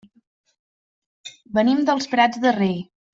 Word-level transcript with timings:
Venim 1.59 1.83
dels 1.91 2.09
Prats 2.15 2.41
de 2.47 2.55
Rei. 2.61 2.75